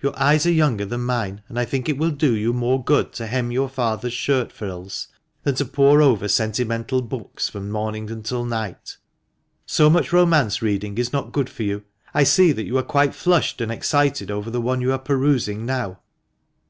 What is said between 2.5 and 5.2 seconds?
372 THE MANCHESTER MAN. more good to hem your father's shirt frills